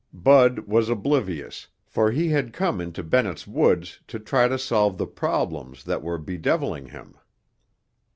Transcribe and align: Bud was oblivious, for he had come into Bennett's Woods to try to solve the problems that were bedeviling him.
Bud 0.15 0.61
was 0.61 0.89
oblivious, 0.89 1.67
for 1.85 2.09
he 2.09 2.29
had 2.29 2.53
come 2.53 2.81
into 2.81 3.03
Bennett's 3.03 3.45
Woods 3.45 3.99
to 4.07 4.17
try 4.17 4.47
to 4.47 4.57
solve 4.57 4.97
the 4.97 5.05
problems 5.05 5.83
that 5.83 6.01
were 6.01 6.17
bedeviling 6.17 6.87
him. 6.87 7.15